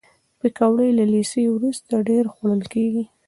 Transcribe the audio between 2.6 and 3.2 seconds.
کېږي